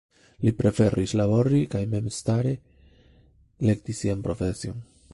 Li 0.45 0.53
preferis 0.61 1.13
labori 1.19 1.59
kaj 1.75 1.83
memstare 1.93 2.57
elekti 2.59 4.01
sian 4.03 4.29
profesion. 4.31 4.87